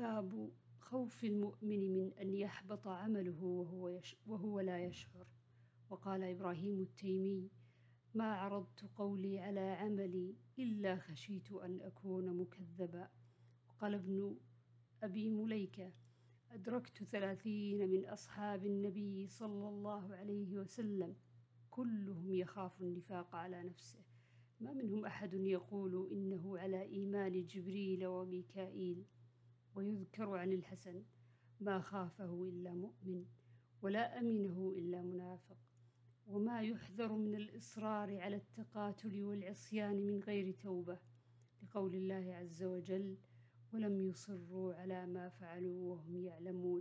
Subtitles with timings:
[0.00, 5.26] باب خوف المؤمن من أن يحبط عمله وهو, يش وهو لا يشعر.
[5.90, 7.50] وقال إبراهيم التيمي
[8.14, 13.08] ما عرضت قولي على عملي إلا خشيت أن أكون مكذبا
[13.68, 14.36] وقال ابن
[15.02, 15.92] أبي مليكة
[16.50, 21.16] أدركت ثلاثين من أصحاب النبي صلى الله عليه وسلم
[21.70, 24.00] كلهم يخاف النفاق على نفسه.
[24.60, 29.04] ما منهم أحد يقول إنه على إيمان جبريل وميكائيل
[29.74, 31.02] ويذكر عن الحسن
[31.60, 33.24] ما خافه إلا مؤمن
[33.82, 35.56] ولا أمنه إلا منافق
[36.26, 40.98] وما يحذر من الإصرار على التقاتل والعصيان من غير توبة
[41.62, 43.16] لقول الله عز وجل
[43.72, 46.79] ولم يصروا على ما فعلوا وهم يعلمون